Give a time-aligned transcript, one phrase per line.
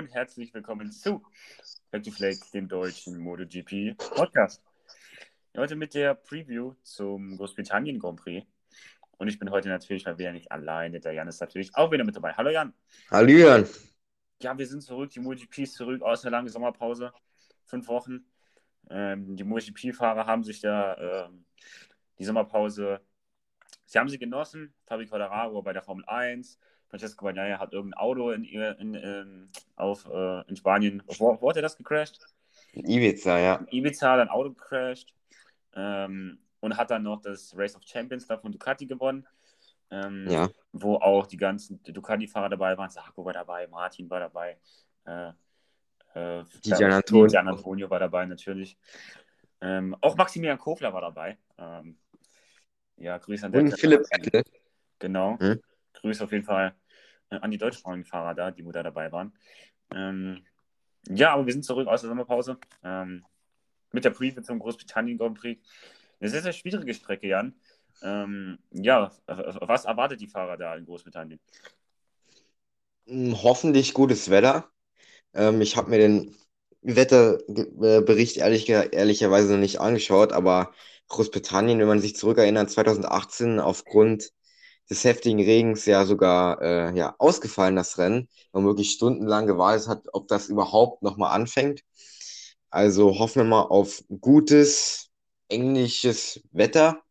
[0.00, 1.22] und herzlich willkommen zu
[1.90, 4.62] Back to Flake, dem deutschen MotoGP Podcast.
[5.54, 8.46] Heute mit der Preview zum Großbritannien Grand Prix.
[9.18, 11.00] Und ich bin heute natürlich mal wieder nicht alleine.
[11.00, 12.32] Der Jan ist natürlich auch wieder mit dabei.
[12.32, 12.72] Hallo Jan.
[13.10, 13.68] Hallo Jan.
[14.40, 15.10] Ja, wir sind zurück.
[15.10, 17.12] Die MotoGP ist zurück aus einer langen Sommerpause.
[17.66, 18.24] Fünf Wochen.
[18.88, 21.44] Ähm, die MotoGP-Fahrer haben sich da ähm,
[22.18, 23.02] die Sommerpause,
[23.84, 24.72] sie haben sie genossen.
[24.86, 26.58] Fabi Quadraro bei der Formel 1.
[26.90, 31.02] Francesco Bagnaia hat irgendein Auto in, in, in, auf, äh, in Spanien.
[31.18, 32.18] Wo, wo hat er das gecrashed?
[32.72, 33.54] In Ibiza, ja.
[33.56, 35.14] In Ibiza hat ein Auto gecrashed.
[35.74, 39.26] Ähm, und hat dann noch das Race of Champions da von Ducati gewonnen.
[39.90, 40.48] Ähm, ja.
[40.72, 42.90] Wo auch die ganzen Ducati-Fahrer dabei waren.
[42.90, 44.58] Sarko war dabei, Martin war dabei.
[45.06, 45.28] Äh,
[46.14, 47.26] äh, Gian Antonio.
[47.28, 48.76] Gian Antonio war dabei natürlich.
[49.60, 51.38] Ähm, auch Maximilian Kofler war dabei.
[51.56, 51.98] Ähm,
[52.96, 54.02] ja, Grüße an der Und Philipp.
[54.98, 55.38] Genau.
[55.38, 55.60] Hm?
[55.94, 56.74] Grüße auf jeden Fall
[57.36, 59.32] an die deutschsprachigen Fahrer da, die wo da dabei waren.
[59.94, 60.44] Ähm,
[61.08, 63.24] ja, aber wir sind zurück aus der Sommerpause ähm,
[63.92, 65.66] mit der Preview zum Großbritannien Grand Prix.
[66.20, 67.54] Eine sehr, sehr schwierige Strecke, Jan.
[68.02, 71.40] Ähm, ja, was erwartet die Fahrer da in Großbritannien?
[73.06, 74.70] Hm, hoffentlich gutes Wetter.
[75.34, 76.36] Ähm, ich habe mir den
[76.82, 80.72] Wetterbericht ehrlich, ehrlicherweise noch nicht angeschaut, aber
[81.08, 84.32] Großbritannien, wenn man sich zurückerinnert, 2018 aufgrund
[84.90, 88.28] des heftigen Regens ja sogar äh, ja, ausgefallen, das Rennen.
[88.52, 91.82] Man wirklich stundenlang gewartet hat, ob das überhaupt nochmal anfängt.
[92.70, 95.08] Also hoffen wir mal auf gutes
[95.48, 97.02] englisches Wetter.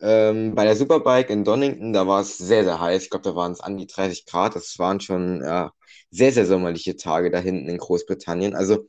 [0.00, 3.04] Ähm, bei der Superbike in Donington, da war es sehr, sehr heiß.
[3.04, 4.56] Ich glaube, da waren es an die 30 Grad.
[4.56, 5.72] Das waren schon ja,
[6.10, 8.54] sehr, sehr sommerliche Tage da hinten in Großbritannien.
[8.54, 8.88] Also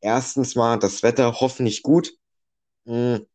[0.00, 2.12] erstens mal das Wetter hoffentlich gut.
[2.86, 3.26] Mhm.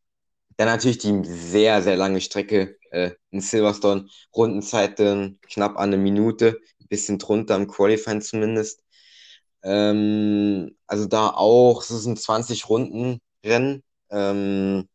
[0.57, 4.07] Dann natürlich die sehr, sehr lange Strecke äh, in Silverstone.
[4.35, 8.81] Rundenzeiten knapp an eine Minute, ein bisschen drunter im Qualifying zumindest.
[9.63, 13.83] Ähm, also da auch, es ist ein 20 Runden Rennen.
[14.11, 14.87] Ähm,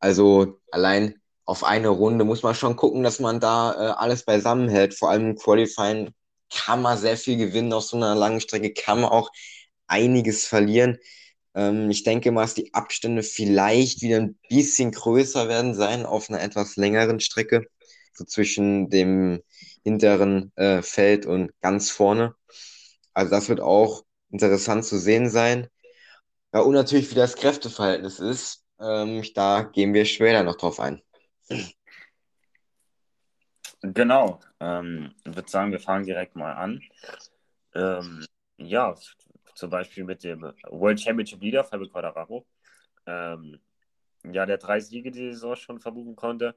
[0.00, 4.68] also allein auf eine Runde muss man schon gucken, dass man da äh, alles beisammen
[4.68, 4.94] hält.
[4.94, 6.12] Vor allem im Qualifying
[6.50, 7.72] kann man sehr viel gewinnen.
[7.72, 9.30] Auf so einer langen Strecke kann man auch
[9.86, 10.98] einiges verlieren.
[11.54, 16.28] Ähm, ich denke mal, dass die Abstände vielleicht wieder ein bisschen größer werden sein auf
[16.28, 17.66] einer etwas längeren Strecke,
[18.12, 19.42] so zwischen dem
[19.84, 22.34] hinteren äh, Feld und ganz vorne.
[23.14, 25.68] Also das wird auch interessant zu sehen sein.
[26.52, 28.64] Ja, und natürlich, wie das Kräfteverhältnis ist.
[28.80, 31.02] Ähm, da gehen wir später noch drauf ein.
[33.82, 34.40] Genau.
[34.60, 36.82] Ähm, ich würde sagen, wir fangen direkt mal an.
[37.74, 38.24] Ähm,
[38.56, 38.94] ja,
[39.58, 42.46] zum Beispiel mit dem World Championship Leader, Fabio Quadraro.
[43.06, 43.60] Ähm,
[44.24, 46.56] ja, der drei Siege die Saison schon verbuchen konnte.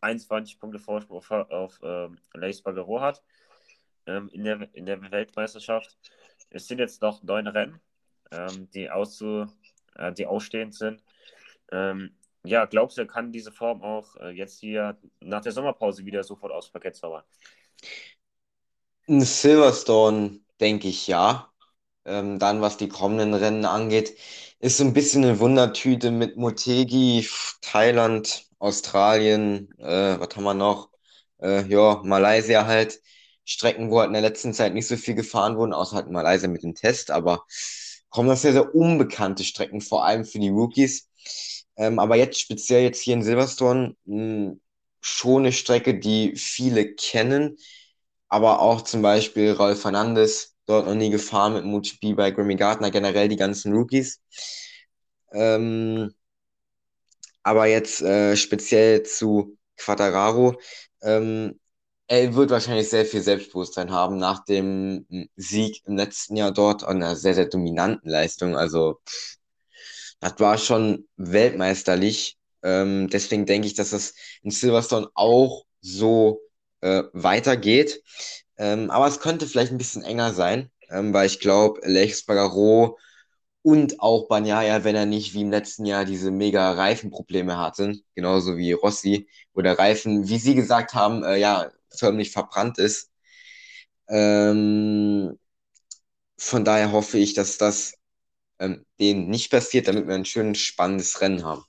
[0.00, 3.22] 21 Punkte Vorsprung auf, auf ähm, Lace Bagaro hat
[4.06, 5.96] ähm, in, der, in der Weltmeisterschaft.
[6.50, 7.80] Es sind jetzt noch neun Rennen,
[8.32, 9.46] ähm, die, auszu,
[9.94, 11.02] äh, die ausstehend sind.
[11.72, 16.22] Ähm, ja, glaubst du, kann diese Form auch äh, jetzt hier nach der Sommerpause wieder
[16.22, 17.22] sofort aufs Parkett zaubern?
[19.06, 21.53] Silverstone denke ich ja.
[22.06, 24.16] Ähm, dann, was die kommenden Rennen angeht,
[24.60, 27.26] ist so ein bisschen eine Wundertüte mit Motegi,
[27.62, 30.90] Thailand, Australien, äh, was haben wir noch?
[31.40, 33.00] Äh, ja, Malaysia halt.
[33.46, 36.48] Strecken, wo halt in der letzten Zeit nicht so viel gefahren wurden, außer halt Malaysia
[36.48, 37.44] mit dem Test, aber
[38.08, 41.08] kommen das sehr, sehr unbekannte Strecken, vor allem für die Rookies.
[41.76, 44.60] Ähm, aber jetzt speziell jetzt hier in Silverstone hm,
[45.00, 47.56] schon eine Strecke, die viele kennen,
[48.28, 52.90] aber auch zum Beispiel Rolf Fernandes, dort noch nie gefahren mit MotoGP bei Grammy Gardner,
[52.90, 54.20] generell die ganzen Rookies.
[55.32, 56.14] Ähm,
[57.42, 60.56] aber jetzt äh, speziell zu Quattararo.
[61.02, 61.60] Ähm,
[62.06, 66.90] er wird wahrscheinlich sehr viel Selbstbewusstsein haben nach dem Sieg im letzten Jahr dort und
[66.90, 68.56] einer sehr, sehr dominanten Leistung.
[68.56, 69.00] Also,
[70.20, 72.38] das war schon weltmeisterlich.
[72.62, 76.40] Ähm, deswegen denke ich, dass das in Silverstone auch so
[76.80, 78.02] äh, weitergeht.
[78.58, 82.98] Ähm, aber es könnte vielleicht ein bisschen enger sein, ähm, weil ich glaube, Lex Bagaro
[83.62, 88.56] und auch Banyaya, wenn er nicht wie im letzten Jahr diese mega Reifenprobleme hatte, genauso
[88.56, 93.10] wie Rossi, wo der Reifen, wie Sie gesagt haben, äh, ja, förmlich verbrannt ist.
[94.08, 95.38] Ähm,
[96.38, 97.94] von daher hoffe ich, dass das
[98.60, 101.64] ähm, denen nicht passiert, damit wir ein schönes, spannendes Rennen haben.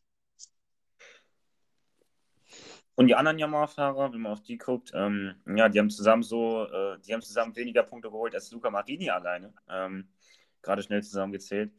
[2.96, 6.66] Und die anderen Yamaha-Fahrer, wenn man auf die guckt, ähm, ja, die haben zusammen so,
[6.66, 9.54] äh, die haben zusammen weniger Punkte geholt als Luca Marini alleine.
[9.70, 10.10] Ähm,
[10.62, 11.74] Gerade schnell zusammengezählt.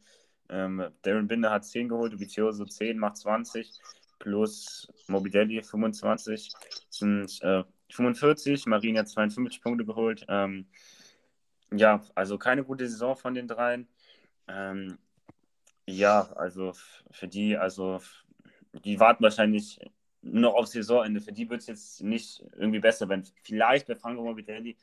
[0.49, 3.81] Ähm, Darren Binder hat 10 geholt, Vizioso 10, macht 20,
[4.19, 6.53] plus Mobidelli 25,
[6.89, 10.25] sind äh, 45, Marini hat 52 Punkte geholt.
[10.29, 10.67] Ähm,
[11.71, 13.87] Ja, also keine gute Saison von den dreien.
[14.47, 14.97] Ähm,
[15.87, 16.73] ja, also
[17.11, 17.99] für die, also
[18.85, 19.79] die warten wahrscheinlich
[20.21, 21.21] noch aufs Saisonende.
[21.21, 24.77] Für die wird es jetzt nicht irgendwie besser, wenn vielleicht bei Franco Morbidelli,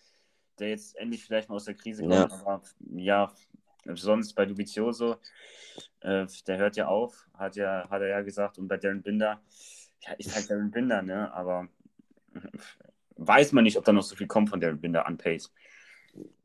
[0.59, 2.41] der jetzt endlich vielleicht mal aus der Krise kommt, ja.
[2.45, 2.63] aber
[2.95, 3.33] ja,
[3.95, 5.17] sonst bei Dubizioso,
[6.01, 9.43] äh, der hört ja auf, hat ja, hat er ja gesagt, und bei Darren Binder,
[10.01, 11.69] ja, ist halt Darren Binder, ne, aber
[13.17, 15.53] weiß man nicht, ob da noch so viel kommt von Darren Binder an Pace.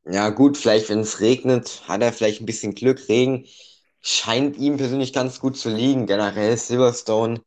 [0.05, 3.07] Ja, gut, vielleicht, wenn es regnet, hat er vielleicht ein bisschen Glück.
[3.09, 3.45] Regen
[4.01, 6.07] scheint ihm persönlich ganz gut zu liegen.
[6.07, 7.41] Generell Silverstone,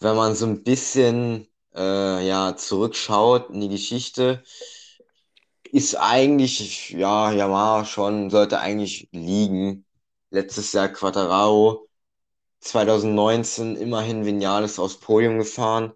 [0.00, 4.42] wenn man so ein bisschen äh, ja, zurückschaut in die Geschichte,
[5.72, 9.84] ist eigentlich, ja, Yamaha schon, sollte eigentlich liegen.
[10.30, 11.88] Letztes Jahr Quattararo,
[12.60, 15.92] 2019 immerhin Vinales aufs Podium gefahren.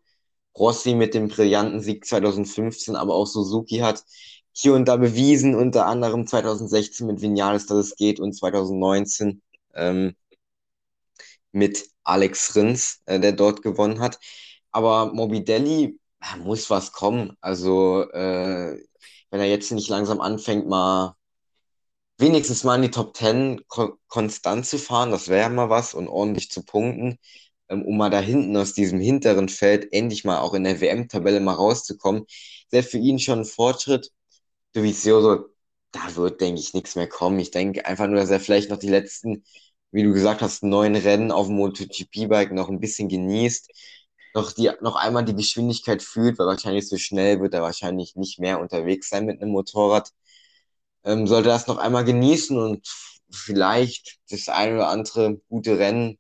[0.57, 4.05] Rossi mit dem brillanten Sieg 2015, aber auch Suzuki hat
[4.53, 9.43] hier und da bewiesen, unter anderem 2016 mit Vinales, dass es geht und 2019
[9.75, 10.15] ähm,
[11.53, 14.19] mit Alex Rins, äh, der dort gewonnen hat.
[14.73, 15.99] Aber Morbidelli
[16.45, 17.37] muss was kommen.
[17.41, 18.79] Also äh,
[19.31, 21.17] wenn er jetzt nicht langsam anfängt, mal
[22.19, 26.09] wenigstens mal in die Top 10 ko konstant zu fahren, das wäre mal was und
[26.09, 27.19] ordentlich zu punkten,
[27.69, 31.41] ähm, um mal da hinten aus diesem hinteren Feld endlich mal auch in der WM-Tabelle
[31.41, 32.27] mal rauszukommen.
[32.71, 34.11] Wäre für ihn schon ein Fortschritt.
[34.75, 35.47] Dovizioso,
[35.93, 37.39] da wird, denke ich, nichts mehr kommen.
[37.41, 39.45] Ich denke einfach nur, dass er vielleicht noch die letzten,
[39.95, 43.71] wie du gesagt hast, neun Rennen auf dem MotoGP-Bike noch ein bisschen genießt,
[44.35, 48.41] noch, die, noch einmal die Geschwindigkeit fühlt, weil wahrscheinlich so schnell wird er wahrscheinlich nicht
[48.41, 50.11] mehr unterwegs sein mit einem Motorrad.
[51.05, 52.89] Ähm, sollte das noch einmal genießen und
[53.31, 56.19] vielleicht das eine oder andere gute Rennen.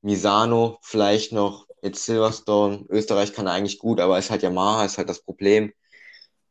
[0.00, 2.86] Misano, vielleicht noch jetzt Silverstone.
[2.88, 5.72] Österreich kann er eigentlich gut, aber ist halt Yamaha, ist halt das Problem.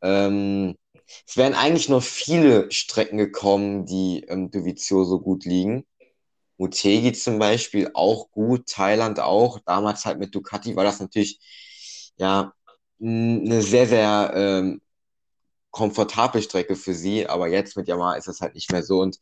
[0.02, 0.76] Ähm,
[1.26, 5.84] es wären eigentlich noch viele Strecken gekommen, die ähm, Dovizioso gut liegen.
[6.62, 9.58] Mutegi zum Beispiel auch gut, Thailand auch.
[9.66, 11.40] Damals halt mit Ducati war das natürlich
[12.16, 12.52] ja
[13.00, 14.80] eine sehr, sehr ähm,
[15.72, 19.00] komfortable Strecke für sie, aber jetzt mit Yamaha ist das halt nicht mehr so.
[19.00, 19.18] Und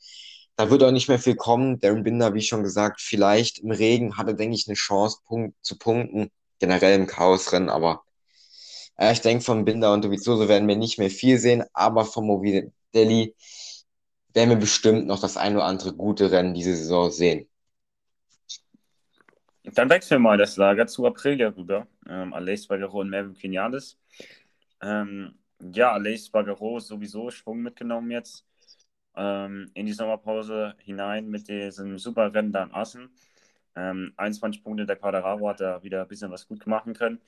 [0.56, 1.80] da wird auch nicht mehr viel kommen.
[1.80, 5.78] Darren Binder, wie schon gesagt, vielleicht im Regen hatte, denke ich, eine Chance Punkt, zu
[5.78, 8.02] punkten, generell im Chaosrennen, aber
[8.98, 12.26] äh, ich denke, von Binder und Dovizioso werden wir nicht mehr viel sehen, aber von
[12.26, 13.34] Movidelli
[14.34, 17.48] werden wir bestimmt noch das ein oder andere gute Rennen diese Saison sehen.
[19.64, 21.86] Dann wechseln wir mal das Lager zu Aprilia rüber.
[22.08, 23.98] Ähm, Aleix Bagaro und Melvin Quinales.
[24.80, 28.46] Ähm, ja, Aleix Bagaro sowieso Schwung mitgenommen jetzt
[29.16, 33.10] ähm, in die Sommerpause hinein mit diesem super Rennen da in Assen.
[33.76, 37.20] Ähm, 21 Punkte der Quadraro hat da wieder ein bisschen was gut machen können.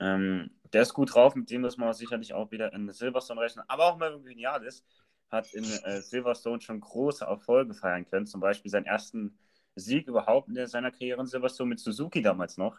[0.00, 3.64] Ähm, der ist gut drauf, mit dem muss man sicherlich auch wieder in Silverstone rechnen.
[3.68, 4.84] Aber auch Melvin Vinales
[5.30, 8.26] hat in äh, Silverstone schon große Erfolge feiern können.
[8.26, 9.38] Zum Beispiel seinen ersten
[9.76, 12.78] Sieg überhaupt in seiner Karriere in Silverstone mit Suzuki damals noch.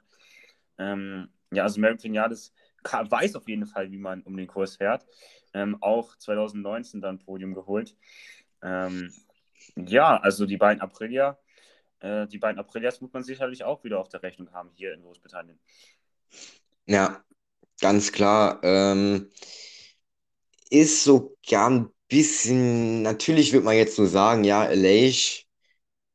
[0.77, 2.53] Ähm, ja, also Melvin Vinales
[2.83, 5.06] weiß auf jeden Fall, wie man um den Kurs fährt.
[5.53, 7.95] Ähm, auch 2019 dann Podium geholt.
[8.62, 9.13] Ähm,
[9.75, 11.38] ja, also die beiden Aprilia,
[12.00, 15.01] äh, die beiden Aprilias muss man sicherlich auch wieder auf der Rechnung haben hier in
[15.01, 15.60] Großbritannien.
[16.86, 17.24] Ja,
[17.79, 18.60] ganz klar.
[18.63, 19.29] Ähm,
[20.70, 25.46] ist sogar ein bisschen, natürlich wird man jetzt so sagen, ja, Aleix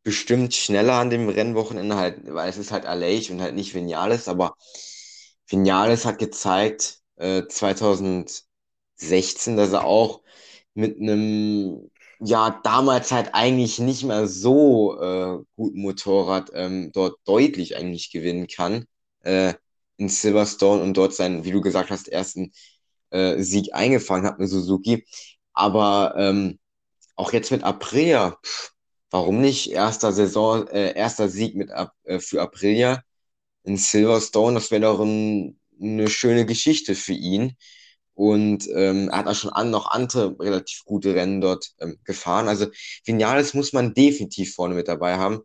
[0.05, 4.29] bestimmt schneller an dem Rennwochenende halt, weil es ist halt Aleix und halt nicht Vinales,
[4.29, 4.57] aber
[5.49, 10.23] Vinales hat gezeigt, äh, 2016, dass er auch
[10.75, 17.77] mit einem, ja, damals halt eigentlich nicht mehr so äh, guten Motorrad ähm, dort deutlich
[17.77, 18.87] eigentlich gewinnen kann.
[19.23, 19.55] Äh,
[19.99, 22.53] in Silverstone und dort seinen, wie du gesagt hast, ersten
[23.11, 25.07] äh, Sieg eingefangen hat mit Suzuki.
[25.57, 26.59] Aber ähm,
[27.17, 28.39] auch jetzt mit Aprilia,
[29.11, 29.73] warum nicht?
[29.73, 31.71] Erster Saison, äh, erster Sieg mit
[32.05, 33.03] äh, für Aprilia
[33.65, 37.57] in Silverstone, das wäre doch ein, eine schöne Geschichte für ihn.
[38.15, 42.49] Und ähm, er hat auch schon an, noch andere relativ gute Rennen dort ähm, gefahren.
[42.49, 42.67] Also
[43.05, 45.43] Vinales muss man definitiv vorne mit dabei haben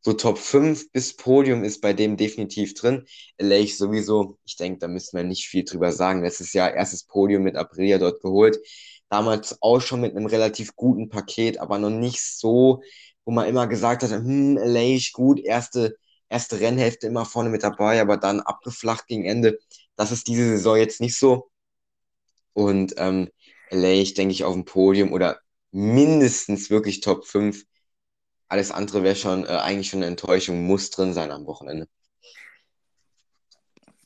[0.00, 3.04] so Top 5 bis Podium ist bei dem definitiv drin.
[3.38, 6.22] LA sowieso, ich denke, da müssen wir nicht viel drüber sagen.
[6.22, 8.58] Letztes Jahr erstes Podium mit Aprilia dort geholt.
[9.10, 12.82] Damals auch schon mit einem relativ guten Paket, aber noch nicht so,
[13.24, 15.96] wo man immer gesagt hat, hm, LA gut, erste,
[16.28, 19.58] erste Rennhälfte immer vorne mit dabei, aber dann abgeflacht gegen Ende.
[19.96, 21.50] Das ist diese Saison jetzt nicht so.
[22.52, 23.28] Und ähm,
[23.70, 27.64] LA, denke ich, auf dem Podium oder mindestens wirklich Top 5
[28.48, 31.88] alles andere wäre schon äh, eigentlich schon eine Enttäuschung, muss drin sein am Wochenende.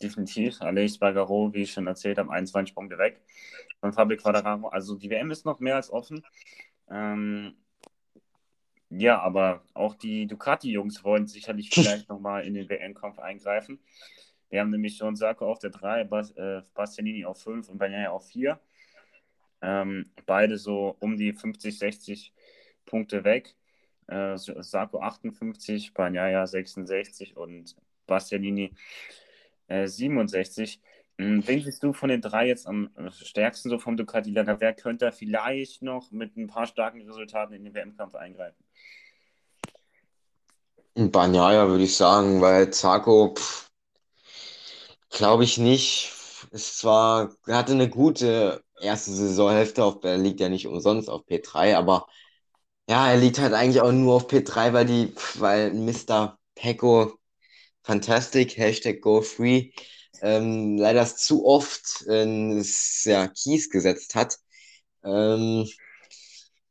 [0.02, 0.60] Definitiv.
[0.60, 3.20] Aleix Bagaro, wie ich schon erzählt habe, 21 Punkte weg
[3.80, 4.68] von Fabio Quadraro.
[4.68, 6.24] Also die WM ist noch mehr als offen.
[6.90, 7.54] Ähm,
[8.90, 13.80] ja, aber auch die Ducati-Jungs wollen sicherlich vielleicht nochmal in den WM-Kampf eingreifen.
[14.50, 18.10] Wir haben nämlich schon Sarko auf der 3, Bas, äh, Bastianini auf 5 und Bagnaia
[18.10, 18.60] auf 4.
[19.62, 22.34] Ähm, beide so um die 50, 60
[22.84, 23.54] Punkte weg.
[24.08, 28.74] Äh, Sarko 58, Bagnaia 66 und Bastianini
[29.72, 30.80] äh, 67.
[31.18, 34.60] Hm, wen siehst du von den drei jetzt am stärksten so vom Ducati-Lager?
[34.60, 38.64] Wer könnte vielleicht noch mit ein paar starken Resultaten in den WM-Kampf eingreifen?
[40.94, 43.34] Bagnaia würde ich sagen, weil Zarco,
[45.10, 46.12] glaube ich nicht.
[46.50, 51.22] Ist zwar, er hatte eine gute erste Saisonhälfte, auf, er liegt ja nicht umsonst auf
[51.26, 52.06] P3, aber
[52.88, 56.38] ja, er liegt halt eigentlich auch nur auf P3, weil die, weil Mr.
[56.54, 57.18] Pecco
[57.84, 59.72] Fantastic, Hashtag GoFree,
[60.20, 62.62] ähm, leider zu oft äh,
[63.04, 64.38] ja, Keys gesetzt hat.
[65.04, 65.66] Ähm,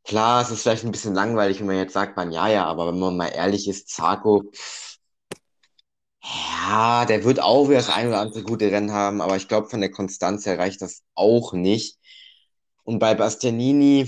[0.03, 2.87] klar, es ist vielleicht ein bisschen langweilig, wenn man jetzt sagt, man ja, ja, aber
[2.87, 4.51] wenn man mal ehrlich ist, Zarko,
[6.23, 9.69] ja, der wird auch wieder das ein oder andere gute Rennen haben, aber ich glaube,
[9.69, 11.97] von der Konstanz her reicht das auch nicht.
[12.83, 14.07] Und bei Bastianini,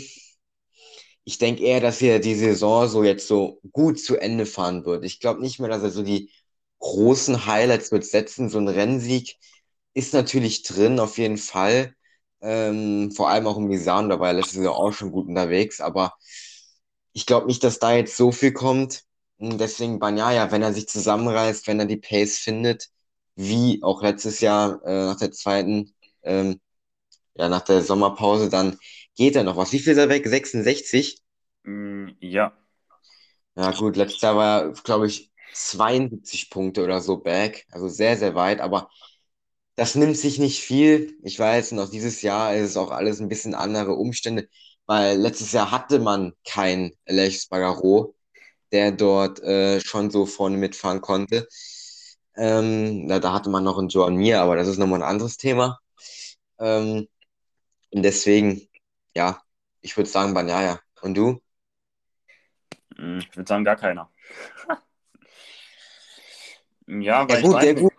[1.25, 5.05] ich denke eher, dass er die Saison so jetzt so gut zu Ende fahren wird.
[5.05, 6.31] Ich glaube nicht mehr, dass er so die
[6.83, 8.49] großen Highlights wird setzen.
[8.49, 9.37] So ein Rennsieg
[9.95, 11.95] ist natürlich drin, auf jeden Fall.
[12.41, 15.81] Ähm, vor allem auch im Misano, da war er letztes Jahr auch schon gut unterwegs,
[15.81, 16.13] aber
[17.13, 19.03] ich glaube nicht, dass da jetzt so viel kommt.
[19.37, 22.89] Und deswegen Banyaya, wenn er sich zusammenreißt, wenn er die Pace findet,
[23.35, 26.59] wie auch letztes Jahr äh, nach der zweiten, ähm,
[27.35, 28.79] ja, nach der Sommerpause, dann
[29.15, 29.73] geht er noch was.
[29.73, 30.27] Wie viel ist er weg?
[30.27, 31.21] 66?
[31.65, 32.53] Mm, ja.
[33.55, 38.17] Ja, gut, letztes Jahr war er, glaube ich, 72 Punkte oder so back, also sehr,
[38.17, 38.89] sehr weit, aber
[39.75, 41.17] das nimmt sich nicht viel.
[41.23, 44.47] Ich weiß, auch dieses Jahr ist es auch alles ein bisschen andere Umstände,
[44.85, 48.15] weil letztes Jahr hatte man kein Lech Bagaro,
[48.71, 51.47] der dort äh, schon so vorne mitfahren konnte.
[52.35, 55.37] Ähm, da, da, hatte man noch einen Joan Mir, aber das ist nochmal ein anderes
[55.37, 55.79] Thema.
[56.59, 57.07] Ähm,
[57.91, 58.67] und deswegen,
[59.15, 59.41] ja,
[59.81, 60.79] ich würde sagen Banaya.
[61.01, 61.41] Und du?
[62.97, 64.09] Hm, ich würde sagen gar keiner.
[66.87, 67.93] Ja, weil ja, gut, ja, gut.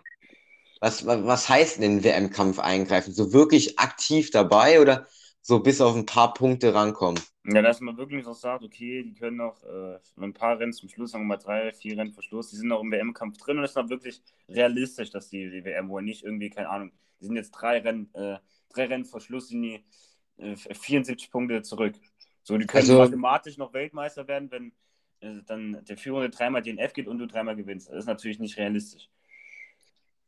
[0.81, 3.13] Was, was heißt denn WM-Kampf eingreifen?
[3.13, 5.07] So wirklich aktiv dabei oder
[5.41, 7.21] so bis auf ein paar Punkte rankommen?
[7.45, 10.89] Ja, dass man wirklich so sagt, okay, die können noch äh, ein paar Rennen zum
[10.89, 13.57] Schluss, sagen wir mal drei, vier Rennen vor Schluss, die sind noch im WM-Kampf drin
[13.57, 16.91] und es ist noch wirklich realistisch, dass die, die WM wohl nicht irgendwie, keine Ahnung,
[17.19, 18.37] die sind jetzt drei Rennen, äh,
[18.69, 19.83] drei Rennen vor Schluss, sind die
[20.37, 21.95] äh, 74 Punkte zurück.
[22.43, 24.71] So, die können also, mathematisch noch Weltmeister werden, wenn
[25.45, 27.89] dann der Führende dreimal DNF geht und du dreimal gewinnst.
[27.89, 29.09] Das ist natürlich nicht realistisch.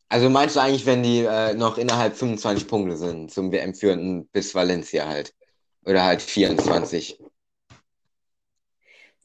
[0.09, 4.55] Also meinst du eigentlich, wenn die äh, noch innerhalb 25 Punkte sind zum WM-Führenden bis
[4.55, 5.35] Valencia halt?
[5.83, 7.19] Oder halt 24?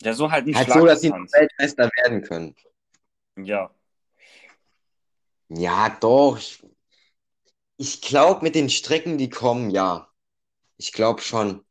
[0.03, 2.57] Ja, so halt ein Halt so, dass sie Weltmeister werden können.
[3.37, 3.71] Ja.
[5.49, 6.37] Ja, doch.
[6.39, 6.63] Ich,
[7.77, 10.09] ich glaube, mit den Strecken, die kommen, ja.
[10.77, 11.65] Ich glaube schon.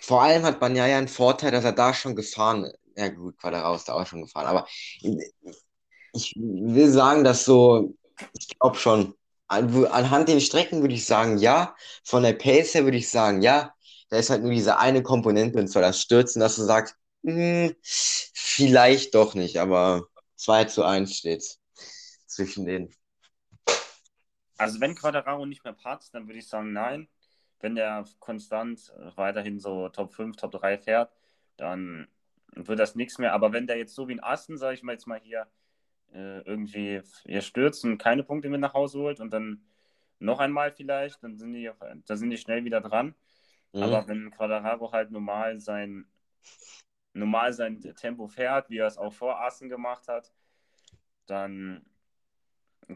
[0.00, 3.74] Vor allem hat Banyaya einen Vorteil, dass er da schon gefahren ist ja gut, Quadraro
[3.74, 4.66] ist da auch schon gefahren, aber
[6.12, 7.94] ich will sagen, dass so,
[8.38, 9.14] ich glaube schon,
[9.48, 11.74] an, anhand den Strecken würde ich sagen, ja.
[12.04, 13.74] Von der Pace her würde ich sagen, ja.
[14.10, 17.74] Da ist halt nur diese eine Komponente, und zwar das Stürzen, dass du sagst, hm,
[17.82, 21.58] vielleicht doch nicht, aber 2 zu 1 steht
[22.26, 22.94] zwischen denen.
[24.58, 27.08] Also wenn Quadraro nicht mehr patzt, dann würde ich sagen, nein.
[27.60, 31.12] Wenn der konstant weiterhin so Top 5, Top 3 fährt,
[31.56, 32.08] dann
[32.54, 33.32] wird das nichts mehr.
[33.32, 35.46] Aber wenn der jetzt so wie ein Asten, sage ich mal jetzt mal hier,
[36.12, 39.64] äh, irgendwie er stürzt und keine Punkte mit nach Hause holt und dann
[40.18, 41.70] noch einmal vielleicht, dann sind die,
[42.06, 43.14] da sind die schnell wieder dran.
[43.72, 43.82] Mhm.
[43.82, 46.06] Aber wenn Quadraro halt normal sein,
[47.12, 50.32] normal sein Tempo fährt, wie er es auch vor Assen gemacht hat,
[51.26, 51.84] dann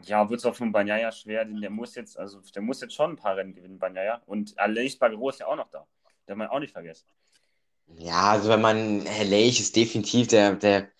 [0.03, 2.93] ja, wird es auch von Banyaya schwer, denn der muss jetzt, also der muss jetzt
[2.93, 4.21] schon ein paar Rennen gewinnen, Banyaya.
[4.25, 5.87] Und Aleix Bagro ist ja auch noch da.
[6.27, 7.07] Der man auch nicht vergessen.
[7.87, 10.91] Ja, also wenn man, Herr Leich ist definitiv der, der,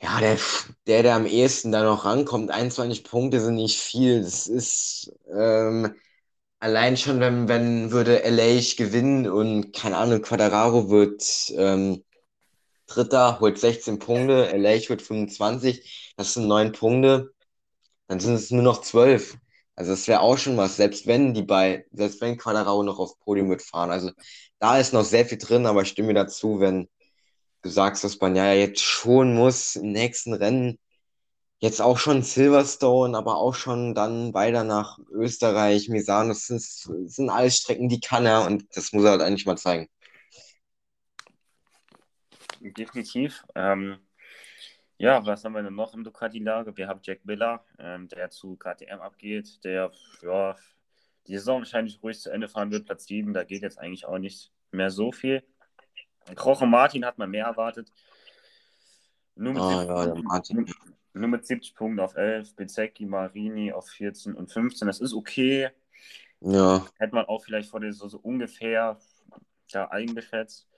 [0.00, 0.38] ja, der,
[0.86, 2.50] der, der am ehesten da noch rankommt.
[2.50, 4.22] 21 Punkte sind nicht viel.
[4.22, 5.94] Das ist ähm,
[6.60, 11.24] allein schon, wenn, wenn würde Leich gewinnen und keine Ahnung, Quadraro wird
[11.56, 12.04] ähm,
[12.86, 17.32] Dritter, holt 16 Punkte, Leich wird 25, das sind 9 Punkte,
[18.08, 19.38] dann sind es nur noch 12.
[19.76, 23.18] Also das wäre auch schon was, selbst wenn die bei, selbst wenn Quadraro noch aufs
[23.18, 23.90] Podium wird fahren.
[23.90, 24.10] Also
[24.58, 26.88] da ist noch sehr viel drin, aber ich stimme dazu, wenn
[27.62, 30.78] du sagst, dass man ja jetzt schon muss im nächsten Rennen
[31.58, 36.28] Jetzt auch schon Silverstone, aber auch schon dann weiter nach Österreich, Misano.
[36.28, 39.46] Das sind, das sind alles Strecken, die kann er und das muss er halt eigentlich
[39.46, 39.88] mal zeigen.
[42.60, 43.42] Definitiv.
[43.54, 44.05] Ähm,
[44.98, 46.76] ja, was haben wir denn noch im Ducati-Lager?
[46.76, 50.56] Wir haben Jack Miller, ähm, der zu KTM abgeht, der ja,
[51.26, 53.32] die Saison wahrscheinlich ruhig zu Ende fahren wird, Platz 7.
[53.32, 55.42] Da geht jetzt eigentlich auch nicht mehr so viel.
[56.34, 57.92] Kroche Martin hat man mehr erwartet.
[59.34, 60.74] Nur mit, Ah, 70, ja,
[61.12, 64.86] nur mit 70 Punkten auf 11, Bezecchi, Marini auf 14 und 15.
[64.86, 65.70] Das ist okay.
[66.40, 68.98] Ja, Hätte man auch vielleicht vor der Saison so ungefähr
[69.72, 70.68] da eingeschätzt.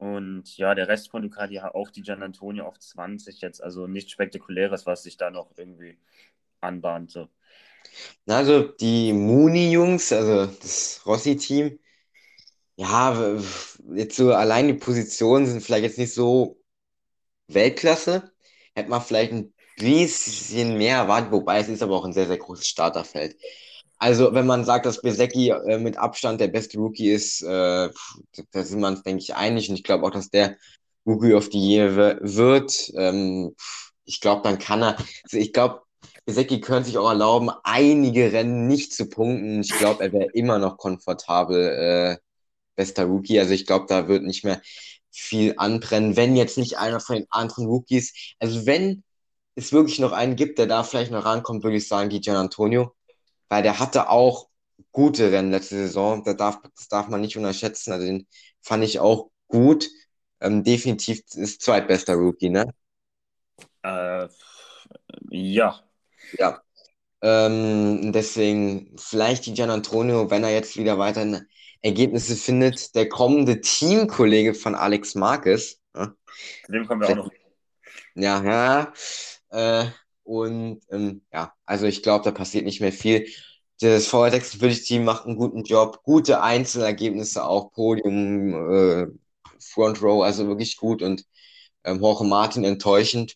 [0.00, 3.62] Und ja, der Rest von Ducati hat auch die Gian Antonio auf 20 jetzt.
[3.62, 5.98] Also nichts Spektakuläres, was sich da noch irgendwie
[6.62, 7.28] anbahnte.
[8.26, 11.78] also die Mooney-Jungs, also das Rossi-Team,
[12.76, 13.38] ja,
[13.94, 16.58] jetzt so allein die Positionen sind vielleicht jetzt nicht so
[17.48, 18.32] Weltklasse.
[18.74, 22.38] Hätte man vielleicht ein bisschen mehr erwartet, wobei es ist aber auch ein sehr, sehr
[22.38, 23.36] großes Starterfeld.
[24.00, 27.90] Also, wenn man sagt, dass Bezzecchi äh, mit Abstand der beste Rookie ist, äh,
[28.50, 29.68] da sind wir uns, denke ich, einig.
[29.68, 30.56] Und ich glaube auch, dass der
[31.06, 32.90] Rookie of the Year wird.
[32.96, 33.54] Ähm,
[34.06, 34.96] ich glaube, dann kann er.
[35.24, 35.82] Also ich glaube,
[36.24, 39.60] Bezzecchi könnte sich auch erlauben, einige Rennen nicht zu punkten.
[39.60, 42.16] Ich glaube, er wäre immer noch komfortabel äh,
[42.76, 43.38] bester Rookie.
[43.38, 44.62] Also ich glaube, da wird nicht mehr
[45.10, 48.34] viel anbrennen, wenn jetzt nicht einer von den anderen Rookies.
[48.38, 49.02] Also wenn
[49.56, 52.36] es wirklich noch einen gibt, der da vielleicht noch rankommt, würde ich sagen, die Gian
[52.36, 52.94] Antonio
[53.50, 54.48] weil der hatte auch
[54.92, 56.24] gute Rennen letzte Saison.
[56.24, 57.92] Da darf, das darf man nicht unterschätzen.
[57.92, 58.26] Also den
[58.62, 59.88] fand ich auch gut.
[60.40, 62.72] Ähm, definitiv ist zweitbester Rookie, ne?
[63.82, 64.28] Äh,
[65.30, 65.82] ja,
[66.38, 66.62] Ja.
[67.22, 71.46] Ähm, deswegen vielleicht die Gian Antonio, wenn er jetzt wieder weiterhin
[71.82, 75.80] Ergebnisse findet, der kommende Teamkollege von Alex Marquez.
[75.94, 76.14] Ja,
[76.64, 77.30] zu dem kommen wir auch noch.
[78.14, 78.42] ja.
[78.42, 78.92] ja
[79.50, 79.90] äh,
[80.30, 83.26] und ähm, ja, also ich glaube, da passiert nicht mehr viel.
[83.80, 89.06] Das VR46-Team macht einen guten Job, gute Einzelergebnisse auch, Podium, äh,
[89.58, 91.24] Front Row, also wirklich gut und
[91.82, 93.34] ähm, Jorge Martin enttäuschend.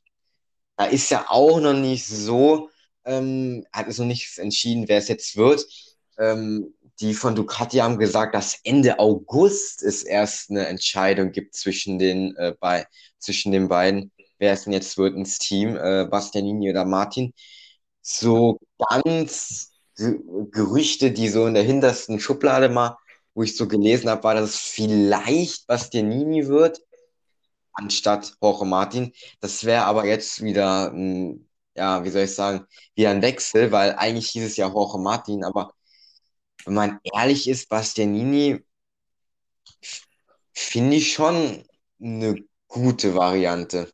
[0.77, 2.71] Da ist ja auch noch nicht so,
[3.05, 5.67] ähm, hat es noch nicht entschieden, wer es jetzt wird.
[6.17, 11.99] Ähm, die von Ducati haben gesagt, dass Ende August es erst eine Entscheidung gibt zwischen
[11.99, 12.87] den, äh, bei,
[13.19, 17.33] zwischen den beiden, wer es denn jetzt wird ins Team, äh, Bastianini oder Martin.
[18.03, 20.21] So ganz Ge-
[20.51, 22.97] Gerüchte, die so in der hintersten Schublade mal,
[23.35, 26.81] wo ich so gelesen habe, war, dass es vielleicht Bastianini wird,
[27.75, 29.13] anstatt Jorge Martin.
[29.41, 33.95] Das wäre aber jetzt wieder, ein, ja, wie soll ich sagen, wieder ein Wechsel, weil
[33.97, 35.73] eigentlich hieß es ja Jorge Martin, aber
[36.67, 38.65] wenn man ehrlich ist, Bastianini
[40.55, 41.65] finde ich schon
[42.01, 42.37] eine
[42.69, 43.91] gute Variante.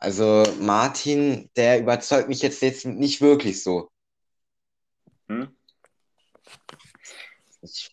[0.00, 3.90] Also Martin, der überzeugt mich jetzt, jetzt nicht wirklich so.
[5.28, 5.54] Hm?
[7.60, 7.90] Ich,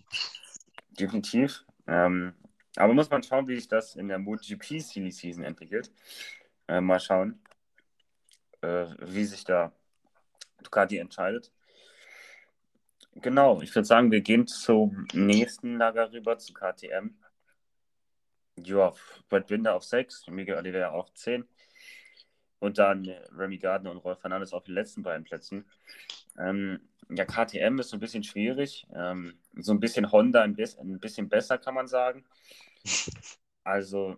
[0.99, 1.65] Definitiv.
[1.85, 2.33] Ähm,
[2.77, 5.91] aber muss man schauen, wie sich das in der MotoGP Silly Season entwickelt.
[6.67, 7.41] Äh, mal schauen,
[8.61, 9.73] äh, wie sich da
[10.63, 11.51] Ducati entscheidet.
[13.15, 17.15] Genau, ich würde sagen, wir gehen zum nächsten Lager rüber, zu KTM.
[18.57, 18.93] Ja,
[19.27, 21.47] Brad Binder auf 6, Miguel Oliveira auf 10.
[22.59, 25.65] Und dann äh, Remy Gardner und Rolf Fernandes auf den letzten beiden Plätzen.
[26.37, 28.87] Ähm, ja, KTM ist so ein bisschen schwierig.
[28.93, 32.25] Ähm, so ein bisschen Honda ein bisschen, ein bisschen besser, kann man sagen.
[33.63, 34.15] Also,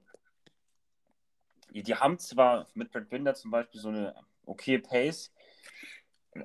[1.73, 4.13] die, die haben zwar mit Brad Binder zum Beispiel so eine
[4.45, 5.33] okay Pace,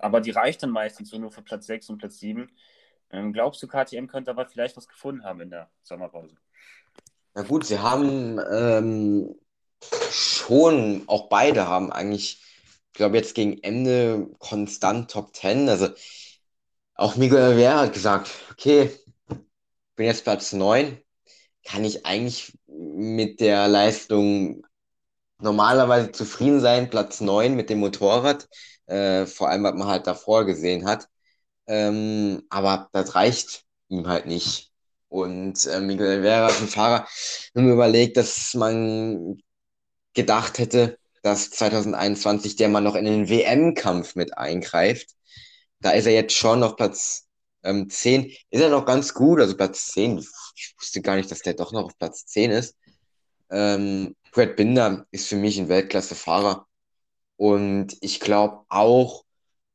[0.01, 2.51] aber die reicht dann meistens so nur für Platz 6 und Platz 7.
[3.11, 6.35] Ähm, glaubst du, KTM könnte aber vielleicht was gefunden haben in der Sommerpause?
[7.35, 9.35] na gut, sie haben ähm,
[10.11, 12.43] schon, auch beide haben eigentlich,
[12.89, 15.69] ich glaube jetzt gegen Ende konstant Top 10.
[15.69, 15.89] Also
[16.95, 18.91] auch Miguel Oliveira hat gesagt, okay,
[19.97, 20.99] bin jetzt Platz 9,
[21.65, 24.65] kann ich eigentlich mit der Leistung
[25.41, 28.49] normalerweise zufrieden sein, Platz 9 mit dem Motorrad,
[28.87, 31.09] äh, vor allem, was man halt davor gesehen hat.
[31.67, 34.73] Ähm, aber das reicht ihm halt nicht.
[35.09, 37.07] Und äh, Miguel Oliveira ist ein Fahrer,
[37.55, 39.39] wenn man überlegt, dass man
[40.15, 45.11] gedacht hätte, dass 2021 der mal noch in den WM-Kampf mit eingreift.
[45.81, 47.27] Da ist er jetzt schon auf Platz
[47.63, 48.27] ähm, 10.
[48.51, 50.19] Ist er noch ganz gut, also Platz 10.
[50.57, 52.77] Ich wusste gar nicht, dass der doch noch auf Platz 10 ist.
[53.51, 56.67] Ähm, Brad Binder ist für mich ein Weltklasse-Fahrer.
[57.37, 59.25] Und ich glaube auch,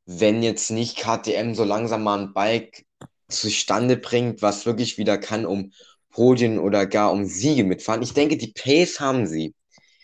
[0.06, 2.84] wenn jetzt nicht KTM so langsam mal ein Bike
[3.28, 5.72] zustande bringt, was wirklich wieder kann, um
[6.10, 8.02] Podien oder gar um Siege mitfahren.
[8.02, 9.54] Ich denke, die Pace haben sie.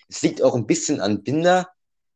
[0.09, 1.69] Es liegt auch ein bisschen an Binder,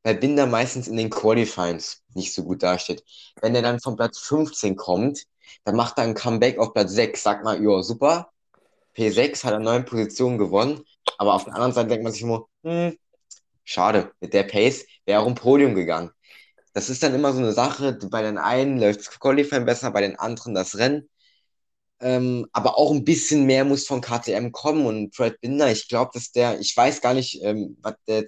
[0.03, 3.05] weil Binder meistens in den Qualifyings nicht so gut dasteht.
[3.40, 5.24] Wenn er dann von Platz 15 kommt,
[5.64, 8.31] dann macht er ein Comeback auf Platz 6, sagt mal, ja, super,
[8.96, 10.85] P6 hat er neun Positionen gewonnen,
[11.18, 12.96] aber auf der anderen Seite denkt man sich immer, hm,
[13.64, 16.11] schade, mit der Pace wäre auch ein Podium gegangen.
[16.72, 20.03] Das ist dann immer so eine Sache, bei den einen läuft das Qualifying besser, bei
[20.03, 21.09] den anderen das Rennen.
[22.01, 26.11] Ähm, aber auch ein bisschen mehr muss von KTM kommen und Fred Binder, ich glaube,
[26.15, 28.25] dass der, ich weiß gar nicht, ähm, was der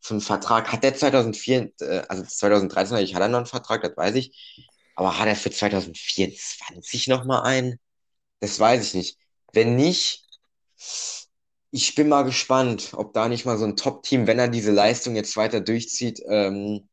[0.00, 3.96] für einen Vertrag hat der 2004, äh, also 2013 ich hatte noch einen Vertrag, das
[3.96, 4.64] weiß ich,
[4.96, 7.78] aber hat er für 2024 nochmal einen?
[8.40, 9.18] Das weiß ich nicht.
[9.52, 10.24] Wenn nicht,
[11.70, 15.16] ich bin mal gespannt, ob da nicht mal so ein Top-Team, wenn er diese Leistung
[15.16, 16.88] jetzt weiter durchzieht, ähm,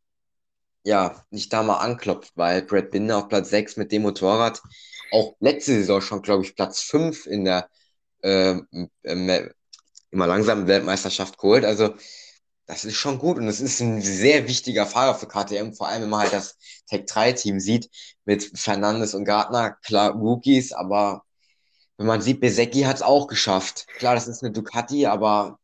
[0.84, 4.62] ja, nicht da mal anklopft, weil Brad Binder auf Platz 6 mit dem Motorrad
[5.12, 7.70] auch letzte Saison schon, glaube ich, Platz 5 in der
[8.22, 8.58] äh,
[9.04, 9.50] äh,
[10.12, 11.66] immer langsamen Weltmeisterschaft geholt.
[11.66, 11.96] Also
[12.66, 16.04] das ist schon gut und es ist ein sehr wichtiger Fahrer für KTM, vor allem
[16.04, 17.90] wenn man halt das Tech 3 Team sieht
[18.26, 21.24] mit Fernandes und Gardner, klar Rookies, aber
[21.98, 23.88] wenn man sieht, Besecki hat es auch geschafft.
[23.88, 25.60] Klar, das ist eine Ducati, aber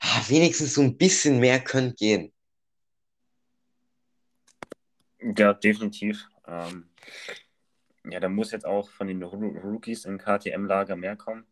[0.00, 2.32] ah, wenigstens so ein bisschen mehr könnte gehen.
[5.20, 6.26] Ja, definitiv.
[6.46, 6.90] Ähm,
[8.10, 11.46] ja, da muss jetzt auch von den Rookies im KTM-Lager mehr kommen.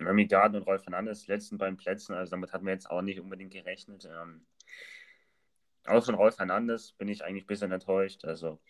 [0.00, 3.20] Remy Garden und Rolf Fernandes, letzten beiden Plätzen, also damit hatten wir jetzt auch nicht
[3.20, 4.08] unbedingt gerechnet.
[4.10, 4.44] Ähm,
[5.86, 8.24] auch von Rolf Fernandes bin ich eigentlich ein bisschen enttäuscht.
[8.24, 8.60] Also,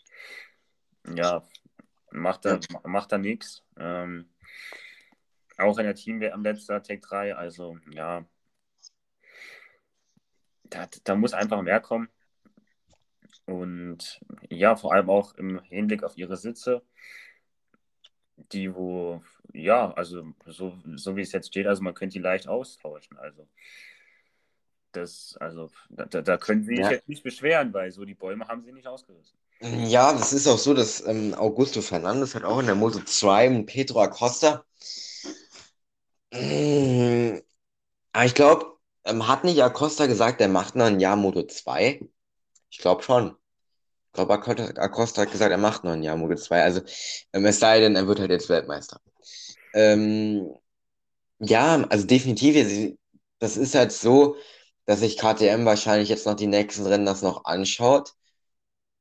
[1.15, 1.47] ja,
[2.11, 3.65] macht da, macht da nichts.
[3.77, 4.31] Ähm,
[5.59, 8.25] auch in der Team am letzten Tag 3, also ja,
[10.65, 12.09] da, da muss einfach mehr kommen.
[13.47, 16.83] Und ja, vor allem auch im Hinblick auf ihre Sitze,
[18.37, 22.49] die wo, ja, also so, so wie es jetzt steht, also man könnte die leicht
[22.49, 23.19] austauschen.
[23.19, 23.47] Also
[24.93, 26.91] das, also da, da können sie sich ja.
[26.93, 29.39] jetzt nicht beschweren, weil so die Bäume haben sie nicht ausgerissen.
[29.61, 33.49] Ja, das ist auch so, dass ähm, Augusto Fernandes hat auch in der Moto 2
[33.49, 34.65] und Pedro Acosta.
[36.33, 37.43] Mmh,
[38.13, 38.67] aber ich glaube,
[39.05, 42.01] ähm, hat nicht Acosta gesagt, der macht noch ein Jahr Moto 2?
[42.73, 43.37] Ich glaube schon.
[44.09, 46.63] Ich glaube, Acosta hat gesagt, er macht noch ein Jahr Moto 2.
[46.63, 46.83] Also,
[47.33, 49.01] ähm, es sei denn, er wird halt jetzt Weltmeister.
[49.75, 50.49] Ähm,
[51.41, 52.97] ja, also definitiv.
[53.41, 54.37] Das ist halt so,
[54.87, 58.15] dass sich KTM wahrscheinlich jetzt noch die nächsten Rennen das noch anschaut.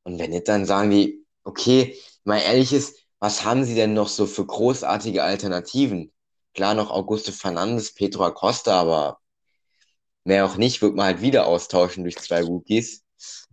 [0.04, 4.10] Und wenn nicht, dann sagen die, okay, mal ehrlich ist, was haben sie denn noch
[4.10, 6.12] so für großartige Alternativen?
[6.56, 9.20] Klar, noch Augusto Fernandes, Pedro Acosta, aber
[10.24, 13.01] mehr auch nicht, wird man halt wieder austauschen durch zwei Rookies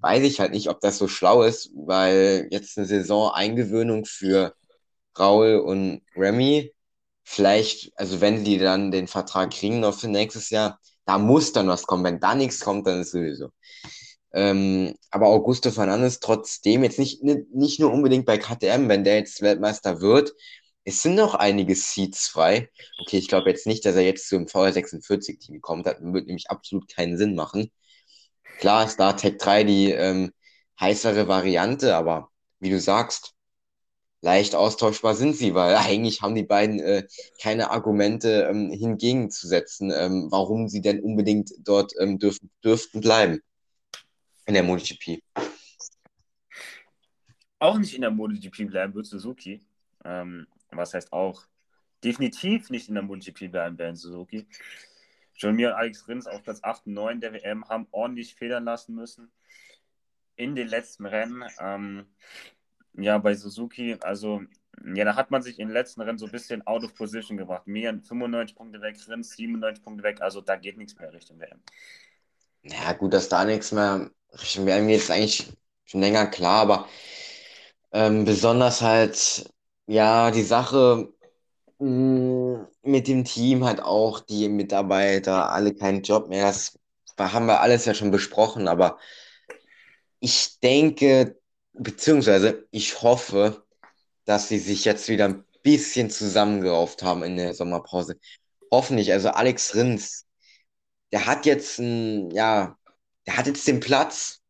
[0.00, 4.54] weiß ich halt nicht, ob das so schlau ist, weil jetzt eine Saison Eingewöhnung für
[5.18, 6.74] Raul und Remy,
[7.24, 11.68] vielleicht, also wenn die dann den Vertrag kriegen noch für nächstes Jahr, da muss dann
[11.68, 12.04] was kommen.
[12.04, 13.50] Wenn da nichts kommt, dann ist sowieso.
[14.32, 19.40] Ähm, aber Augusto Fernandes trotzdem jetzt nicht, nicht nur unbedingt bei KTM, wenn der jetzt
[19.42, 20.32] Weltmeister wird,
[20.84, 22.70] es sind noch einige Seats frei.
[23.02, 25.86] Okay, ich glaube jetzt nicht, dass er jetzt zum VR46-Team kommt.
[25.86, 27.70] Das wird nämlich absolut keinen Sinn machen.
[28.58, 30.32] Klar ist da Tech 3 die ähm,
[30.80, 33.34] heißere Variante, aber wie du sagst,
[34.20, 37.06] leicht austauschbar sind sie, weil eigentlich haben die beiden äh,
[37.40, 43.00] keine Argumente ähm, hingegen zu setzen, ähm, warum sie denn unbedingt dort ähm, dürf dürften
[43.00, 43.40] bleiben
[44.46, 45.22] in der MotoGP.
[47.60, 49.60] Auch nicht in der MotoGP bleiben wird Suzuki.
[50.04, 51.46] Ähm, was heißt auch?
[52.02, 54.46] Definitiv nicht in der MotoGP bleiben werden Suzuki.
[55.38, 58.64] John Mir und Alex Rins auf Platz 8 und 9 der WM haben ordentlich federn
[58.64, 59.30] lassen müssen
[60.36, 61.44] in den letzten Rennen.
[61.60, 62.06] Ähm,
[62.94, 64.42] ja, bei Suzuki, also
[64.94, 67.36] ja, da hat man sich in den letzten Rennen so ein bisschen out of position
[67.36, 67.66] gebracht.
[67.66, 71.60] Mir 95 Punkte weg, Rins 97 Punkte weg, also da geht nichts mehr Richtung WM.
[72.62, 75.52] Ja, gut, dass da nichts mehr Richtung WM geht, ist eigentlich
[75.84, 76.88] schon länger klar, aber
[77.92, 79.50] ähm, besonders halt,
[79.86, 81.12] ja, die Sache
[81.78, 86.46] mit dem Team hat auch die Mitarbeiter alle keinen Job mehr.
[86.46, 86.78] Das
[87.18, 88.98] haben wir alles ja schon besprochen, aber
[90.20, 91.38] ich denke,
[91.72, 93.64] beziehungsweise ich hoffe,
[94.24, 98.18] dass sie sich jetzt wieder ein bisschen zusammengerauft haben in der Sommerpause.
[98.70, 100.26] Hoffentlich, also Alex Rins,
[101.12, 102.76] der hat jetzt ein, ja,
[103.26, 104.40] der hat jetzt den Platz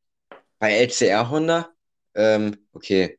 [0.59, 1.71] bei LCR Honda.
[2.15, 3.18] Ähm, okay,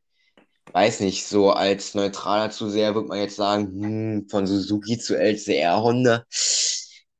[0.73, 5.81] weiß nicht, so als neutraler Zuseher würde man jetzt sagen, hm, von Suzuki zu LCR
[5.81, 6.25] Honda,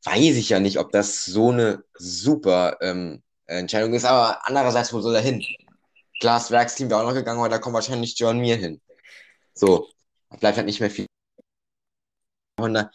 [0.04, 5.02] weiß ich ja nicht, ob das so eine super ähm, Entscheidung ist, aber andererseits, wo
[5.02, 5.44] soll er hin?
[6.20, 8.82] Klar, das Werksteam wäre auch noch gegangen, aber da kommt wahrscheinlich John Mir hin.
[9.54, 9.88] So,
[10.40, 11.06] bleibt halt nicht mehr viel.
[12.60, 12.92] Honda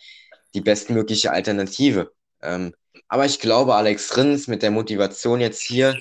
[0.55, 2.13] die bestmögliche Alternative.
[2.41, 2.75] Ähm,
[3.09, 6.01] aber ich glaube, Alex Rins mit der Motivation jetzt hier,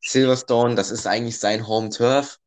[0.00, 2.38] Silverstone, das ist eigentlich sein Home Turf.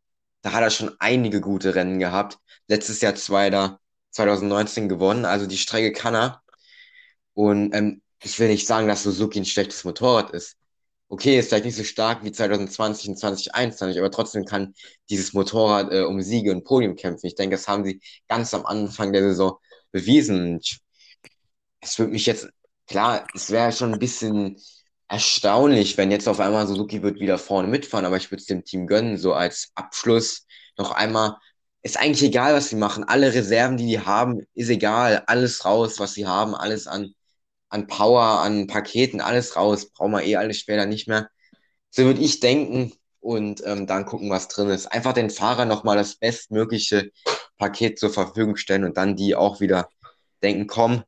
[0.44, 2.38] Da hat er schon einige gute Rennen gehabt.
[2.68, 3.80] Letztes Jahr Zweiter,
[4.12, 6.44] 2019 gewonnen, also die Strecke kann er.
[7.34, 10.58] Und ähm, ich will nicht sagen, dass Suzuki ein schlechtes Motorrad ist.
[11.10, 14.74] Okay, ist vielleicht nicht so stark wie 2020 und 2021, aber trotzdem kann
[15.10, 17.28] dieses Motorrad äh, um Siege und Podium kämpfen.
[17.28, 19.58] Ich denke, das haben sie ganz am Anfang der Saison
[19.92, 20.60] bewiesen.
[21.82, 22.48] Es würde mich jetzt,
[22.88, 24.58] klar, es wäre schon ein bisschen
[25.08, 28.64] erstaunlich, wenn jetzt auf einmal Suzuki wird wieder vorne mitfahren, aber ich würde es dem
[28.64, 30.46] Team gönnen, so als Abschluss
[30.78, 31.38] noch einmal.
[31.84, 33.04] Ist eigentlich egal, was sie machen.
[33.04, 35.24] Alle Reserven, die die haben, ist egal.
[35.28, 37.14] Alles raus, was sie haben, alles an,
[37.70, 39.92] an Power, an Paketen, alles raus.
[39.92, 41.30] Brauchen wir eh alles später nicht mehr.
[41.90, 44.88] So würde ich denken und ähm, dann gucken, was drin ist.
[44.88, 47.12] Einfach den Fahrer nochmal das bestmögliche
[47.58, 49.90] Paket zur Verfügung stellen und dann die auch wieder
[50.42, 51.04] denken, komm,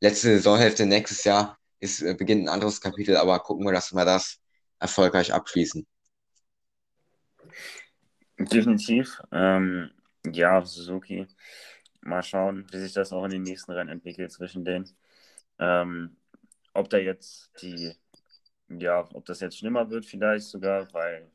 [0.00, 4.04] letzte Saisonhälfte nächstes Jahr ist, äh, beginnt ein anderes Kapitel, aber gucken wir, dass wir
[4.04, 4.40] das
[4.78, 5.86] erfolgreich abschließen.
[8.38, 9.20] Definitiv.
[9.32, 9.90] Ähm,
[10.32, 11.26] ja, Suzuki.
[12.02, 14.88] Mal schauen, wie sich das auch in den nächsten Rennen entwickelt zwischen denen.
[15.58, 16.16] Ähm,
[16.74, 17.94] ob da jetzt die,
[18.68, 21.30] ja, ob das jetzt schlimmer wird, vielleicht sogar, weil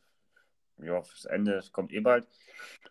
[0.78, 2.28] ja, das Ende kommt eh bald.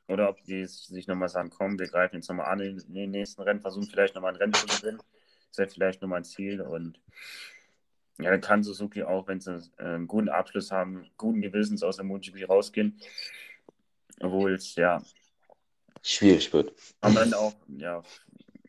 [0.08, 3.42] Oder ob die sich nochmal sagen, komm, wir greifen jetzt nochmal an in den nächsten
[3.42, 5.00] Rennen, versuchen vielleicht nochmal ein Rennen zu gewinnen.
[5.50, 6.60] Das wäre vielleicht nochmal ein Ziel.
[6.60, 7.00] Und
[8.18, 12.04] ja, dann kann Suzuki auch, wenn sie einen guten Abschluss haben, guten Gewissens aus der
[12.04, 13.00] MotoGP rausgehen.
[14.20, 15.02] Obwohl es ja
[16.02, 16.72] schwierig wird.
[17.00, 18.02] Am Ende auch, ja,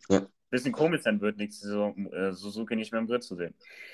[0.10, 0.28] ja.
[0.50, 3.54] bisschen komisch sein wird, nächste Saison äh, Suzuki nicht mehr im Grid zu sehen.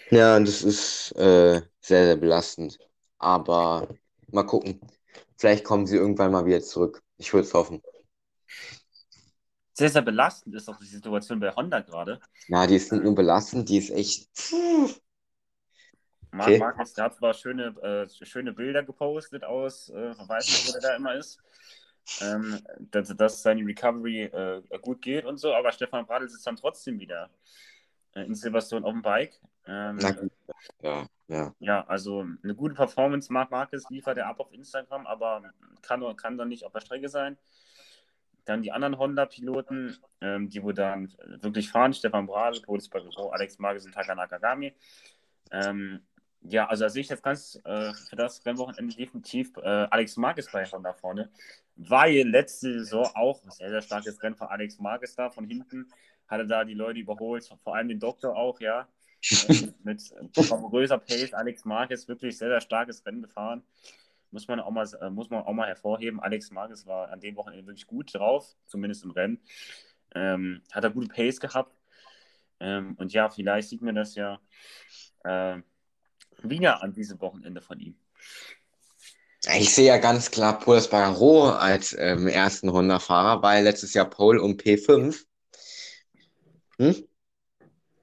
[0.10, 2.80] Ja, und das ist äh, sehr, sehr belastend.
[3.20, 3.88] Aber
[4.32, 4.80] mal gucken.
[5.38, 7.04] Vielleicht kommen sie irgendwann mal wieder zurück.
[7.18, 7.82] Ich würde es hoffen.
[9.78, 12.20] Sehr, sehr belastend ist auch die Situation bei Honda gerade.
[12.48, 14.28] Ja, die ist nicht nur belastend, die ist echt.
[16.32, 16.58] Marc okay.
[16.58, 20.96] Markus, hat zwar schöne, äh, schöne Bilder gepostet aus, äh, weiß nicht, wo der da
[20.96, 21.40] immer ist,
[22.22, 22.60] ähm,
[22.90, 27.00] dass, dass seine Recovery äh, gut geht und so, aber Stefan Bradl sitzt dann trotzdem
[27.00, 27.30] wieder
[28.16, 29.40] äh, in Silverstone auf dem Bike.
[29.68, 30.00] Ähm,
[30.82, 31.56] ja, ja.
[31.60, 35.44] Ja, also eine gute Performance, Marc Marquez liefert er ab auf Instagram, aber
[35.84, 37.38] kann, kann dann nicht auf der Strecke sein.
[38.48, 43.60] Dann die anderen Honda-Piloten, ähm, die wo dann wirklich fahren, Stefan Bradl, Boris Bagero, Alex
[43.60, 44.74] Marquez und Taka Nakagami.
[45.52, 46.00] Ähm,
[46.42, 50.50] ja, also da sehe ich jetzt ganz äh, für das Rennwochenende definitiv äh, Alex Marquez
[50.50, 51.30] bei Honda vorne,
[51.76, 55.92] weil letzte Saison auch ein sehr, sehr starkes Rennen von Alex Marquez da von hinten,
[56.30, 58.88] hatte da die Leute überholt, vor allem den Doktor auch, ja,
[59.50, 60.02] äh, mit
[60.34, 63.64] größer Pace, Alex Marquez wirklich sehr, sehr starkes Rennen gefahren
[64.32, 66.20] muss man auch mal, äh, muss man auch mal hervorheben.
[66.20, 69.40] Alex Marquez war an dem Wochenende wirklich gut drauf, zumindest im Rennen.
[70.16, 71.76] Ähm, hat er gute Pace gehabt.
[72.60, 74.40] Ähm, und ja, vielleicht sieht man das ja
[75.24, 75.58] äh,
[76.42, 77.96] wieder an diesem Wochenende von ihm.
[79.56, 84.42] Ich sehe ja ganz klar Paul Espargaro als ähm, ersten Honda-Fahrer, weil letztes Jahr Pole
[84.42, 85.24] um P5.
[86.80, 87.08] Hm?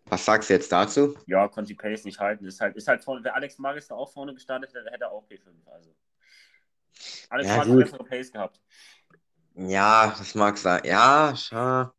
[0.07, 1.17] Was sagst du jetzt dazu?
[1.27, 2.45] Ja, konnte die Pace nicht halten.
[2.45, 5.27] Ist halt, ist halt vorne, wäre Alex Marquez da auch vorne gestartet, hätte er auch
[5.27, 5.49] P5.
[5.67, 5.95] Also.
[7.31, 8.61] Alex ja, Marquez bessere Pace gehabt.
[9.57, 10.83] Ja, das mag sein.
[10.85, 11.91] Ja, schau.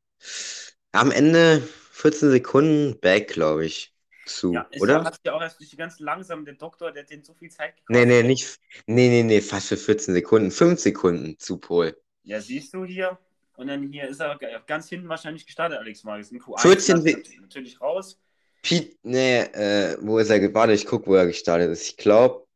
[0.92, 3.94] Am Ende 14 Sekunden back, glaube ich.
[4.26, 5.04] Zu, ja, oder?
[5.04, 7.52] Hat ja auch erst durch die ganz langsam, der Doktor, der hat den so viel
[7.52, 8.08] Zeit gekostet.
[8.08, 8.60] Nee, nee, nicht.
[8.88, 10.50] Nee, nee, nee, fast für 14 Sekunden.
[10.50, 11.96] 5 Sekunden zu Pol.
[12.24, 13.20] Ja, siehst du hier.
[13.56, 16.32] Und dann hier ist er ganz hinten wahrscheinlich gestartet, Alex Marquez.
[16.32, 18.20] In Q1 14 Se natürlich raus.
[18.64, 20.54] Pete, nee, äh, wo ist er?
[20.54, 21.88] Warte, ich gucke, wo er gestartet ist.
[21.88, 22.48] Ich glaube,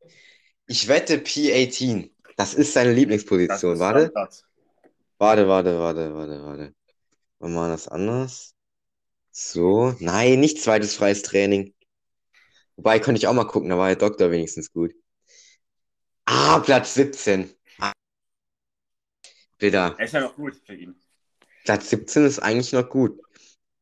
[0.65, 2.09] ich wette P18.
[2.39, 3.73] Das ist seine Lieblingsposition.
[3.73, 4.13] Ist warte.
[5.17, 6.73] Warte, warte, warte, warte, warte.
[7.39, 8.55] Wir machen das anders.
[9.29, 9.93] So.
[9.99, 11.73] Nein, nicht zweites freies Training.
[12.77, 14.93] Wobei, könnte ich auch mal gucken, da war der Doktor wenigstens gut.
[16.23, 17.53] Ah, Platz 17.
[19.57, 19.95] Bitter.
[19.97, 20.95] Er ist ja noch gut für ihn.
[21.65, 23.19] Platz 17 ist eigentlich noch gut.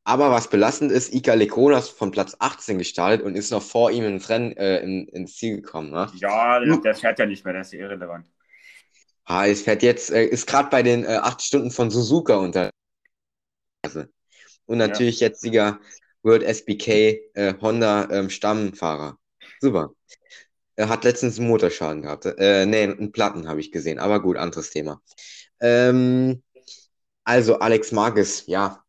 [0.04, 4.06] Aber was belastend ist, Ika Lekonas von Platz 18 gestartet und ist noch vor ihm
[4.06, 5.92] ins Rennen, äh, in, ins Ziel gekommen.
[5.92, 6.10] Ne?
[6.16, 8.26] Ja, der, der, fährt ja nicht mehr, der ist irrelevant.
[9.30, 12.70] Ah, es fährt jetzt, äh, ist gerade bei den äh, 8 Stunden von Suzuka unter.
[14.66, 15.28] Und natürlich ja.
[15.28, 15.80] jetziger
[16.24, 16.88] World SBK
[17.34, 19.18] äh, Honda ähm, Stammfahrer.
[19.60, 19.92] Super.
[20.78, 22.26] Er hat letztens einen Motorschaden gehabt.
[22.26, 24.00] Äh, nee, einen Platten habe ich gesehen.
[24.00, 25.02] Aber gut, anderes Thema.
[25.60, 26.42] Ähm,
[27.26, 28.82] also Alex Marquez, ja.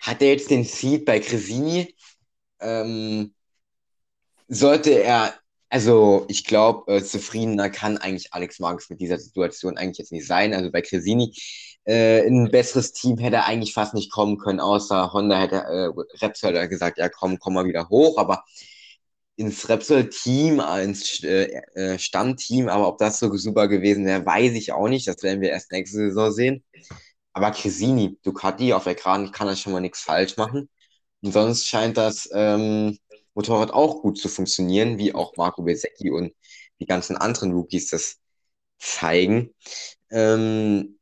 [0.00, 1.94] Hat er jetzt den Seed bei Cresini?
[2.58, 3.34] Ähm,
[4.48, 5.38] sollte er,
[5.76, 10.26] also ich glaube, äh, zufriedener kann eigentlich Alex Marquez mit dieser Situation eigentlich jetzt nicht
[10.26, 10.54] sein.
[10.54, 11.34] Also bei Cresini
[11.84, 15.90] äh, ein besseres Team hätte er eigentlich fast nicht kommen können, außer Honda hätte, äh,
[16.24, 18.42] Repsol gesagt, ja komm, komm mal wieder hoch, aber
[19.36, 24.72] ins Repsol-Team, ins äh, äh, Stammteam, aber ob das so super gewesen wäre, weiß ich
[24.72, 25.06] auch nicht.
[25.06, 26.64] Das werden wir erst nächste Saison sehen.
[27.34, 30.70] Aber Cresini, Ducati, auf der Kran kann er schon mal nichts falsch machen.
[31.20, 32.98] Und sonst scheint das ähm,
[33.36, 36.32] Motorrad auch gut zu funktionieren, wie auch Marco Bezzecchi und
[36.80, 38.16] die ganzen anderen Rookies das
[38.78, 39.54] zeigen.
[40.10, 40.98] Ähm,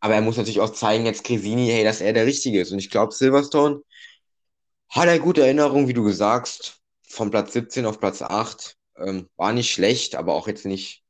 [0.00, 2.70] aber er muss natürlich auch zeigen, jetzt Cresini, hey, dass er der Richtige ist.
[2.70, 3.82] Und ich glaube, Silverstone
[4.88, 8.76] hat er gute Erinnerungen, wie du gesagt, von Platz 17 auf Platz 8.
[8.96, 11.02] Ähm, war nicht schlecht, aber auch jetzt nicht.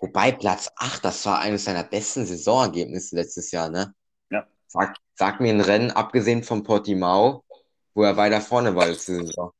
[0.00, 3.94] Wobei Platz 8, das war eines seiner besten Saisonergebnisse letztes Jahr, ne?
[4.30, 4.46] Ja.
[4.66, 7.44] Sag, sag mir ein Rennen, abgesehen von Portimao,
[7.94, 9.52] wo er weiter vorne war letzte Saison.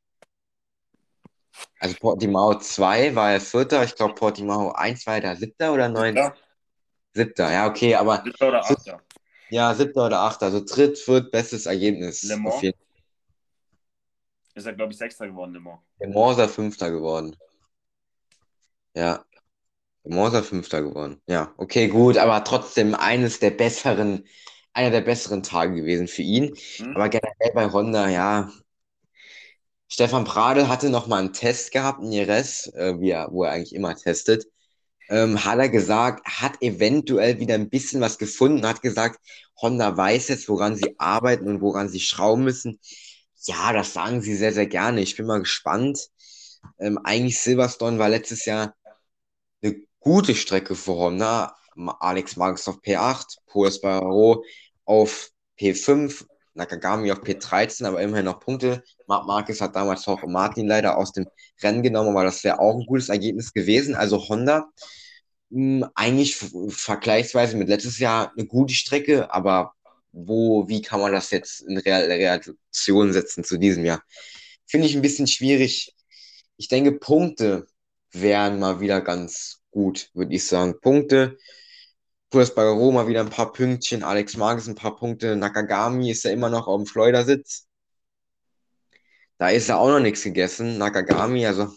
[1.80, 5.88] Also Portimao 2 war er Vierter, ich glaube Portimao 1 war er da Siebter oder
[5.88, 6.34] Neunter?
[7.14, 9.02] Siebter, ja, okay, aber Siebter oder Achter.
[9.50, 12.22] ja, Siebter oder Achter, also dritt, viert, bestes Ergebnis.
[12.22, 12.62] Le Mans?
[14.54, 15.82] Ist er, glaube ich, Sechster geworden immer.
[16.00, 17.36] Der Morser Fünfter geworden.
[18.94, 19.24] Ja.
[20.04, 21.22] Der Morser Fünfter geworden.
[21.28, 24.26] Ja, okay, gut, aber trotzdem eines der besseren,
[24.72, 26.56] einer der besseren Tage gewesen für ihn.
[26.78, 26.96] Hm?
[26.96, 28.50] Aber generell bei Honda, ja.
[29.88, 33.52] Stefan Pradl hatte noch mal einen Test gehabt in Jerez, äh, wie er, wo er
[33.52, 34.46] eigentlich immer testet.
[35.08, 39.18] Ähm, hat er gesagt, hat eventuell wieder ein bisschen was gefunden, hat gesagt,
[39.60, 42.78] Honda weiß jetzt, woran sie arbeiten und woran sie schrauben müssen.
[43.44, 45.00] Ja, das sagen sie sehr, sehr gerne.
[45.00, 46.08] Ich bin mal gespannt.
[46.78, 48.74] Ähm, eigentlich Silverstone war letztes Jahr
[49.62, 51.56] eine gute Strecke für Honda.
[52.00, 54.44] Alex Marquez auf P8, Paul Espargaro
[54.84, 56.26] auf P5,
[56.58, 58.82] Nakagami auf P13, aber immerhin noch Punkte.
[59.06, 61.26] Marc Marquez hat damals auch Martin leider aus dem
[61.62, 63.94] Rennen genommen, aber das wäre auch ein gutes Ergebnis gewesen.
[63.96, 64.66] Also Honda
[65.50, 66.36] mh, eigentlich
[66.70, 69.72] vergleichsweise mit letztes Jahr eine gute Strecke, aber
[70.12, 74.02] wo, wie kann man das jetzt in Real Relation setzen zu diesem Jahr?
[74.66, 75.94] Finde ich ein bisschen schwierig.
[76.56, 77.66] Ich denke, Punkte
[78.12, 80.80] wären mal wieder ganz gut, würde ich sagen.
[80.80, 81.38] Punkte.
[82.30, 86.30] Puras Bagaro mal wieder ein paar Pünktchen, Alex Marquez ein paar Punkte, Nakagami ist ja
[86.30, 87.66] immer noch auf dem Schleudersitz.
[89.38, 90.78] Da ist ja auch noch nichts gegessen.
[90.78, 91.68] Nakagami, also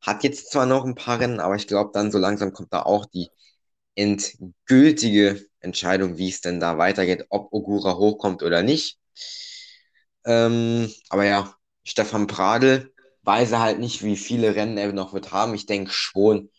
[0.00, 2.82] hat jetzt zwar noch ein paar Rennen, aber ich glaube, dann so langsam kommt da
[2.82, 3.30] auch die
[3.96, 8.98] endgültige Entscheidung, wie es denn da weitergeht, ob Ogura hochkommt oder nicht.
[10.24, 15.32] Ähm, aber ja, Stefan Pradl weiß er halt nicht, wie viele Rennen er noch wird
[15.32, 15.54] haben.
[15.54, 16.50] Ich denke schon.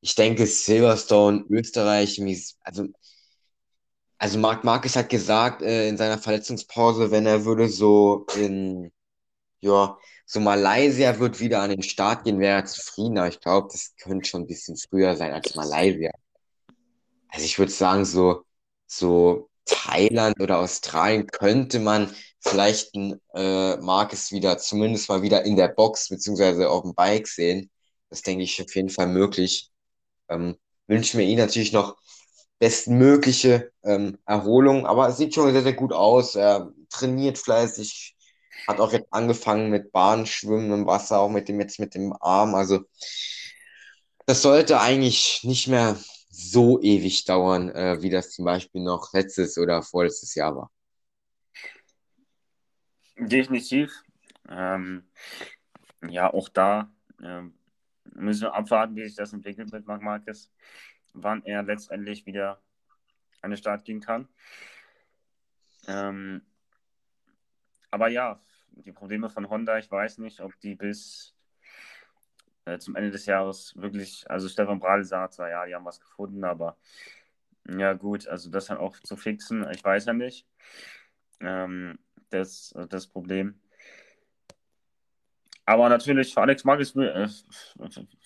[0.00, 2.20] Ich denke Silverstone, Österreich,
[2.60, 2.86] also,
[4.18, 8.92] also Marc Marquez hat gesagt äh, in seiner Verletzungspause, wenn er würde so in,
[9.60, 13.28] ja, so Malaysia wird wieder an den Start gehen, wäre er zufriedener.
[13.28, 16.10] Ich glaube, das könnte schon ein bisschen früher sein als Malaysia.
[17.28, 18.44] Also ich würde sagen, so,
[18.86, 25.56] so Thailand oder Australien könnte man vielleicht ein äh, Marcus wieder, zumindest mal wieder in
[25.56, 27.70] der Box beziehungsweise auf dem Bike sehen.
[28.10, 29.67] Das denke ich auf jeden Fall möglich.
[30.28, 31.96] Ähm, wünschen wir ihm natürlich noch
[32.58, 36.34] bestmögliche ähm, Erholung, aber es sieht schon sehr, sehr gut aus.
[36.34, 38.16] Er trainiert fleißig,
[38.66, 42.54] hat auch jetzt angefangen mit Bahnschwimmen im Wasser, auch mit dem jetzt mit dem Arm.
[42.54, 42.80] Also
[44.26, 45.96] das sollte eigentlich nicht mehr
[46.30, 50.70] so ewig dauern, äh, wie das zum Beispiel noch letztes oder vorletztes Jahr war.
[53.16, 53.90] Definitiv.
[54.48, 55.08] Ähm,
[56.08, 56.90] ja, auch da
[57.22, 57.57] ähm,
[58.18, 60.50] müssen wir abwarten, wie sich das entwickelt mit Marc Marquez,
[61.14, 62.60] wann er letztendlich wieder
[63.42, 64.28] an den Start gehen kann.
[65.86, 66.42] Ähm,
[67.90, 71.34] aber ja, die Probleme von Honda, ich weiß nicht, ob die bis
[72.64, 76.00] äh, zum Ende des Jahres wirklich, also Stefan Bradl sagt zwar, ja, die haben was
[76.00, 76.76] gefunden, aber
[77.68, 80.46] ja gut, also das dann auch zu fixen, ich weiß ja nicht.
[81.40, 81.98] Ähm,
[82.30, 83.60] das, das Problem.
[85.68, 87.28] Aber natürlich für Alex Marquez äh,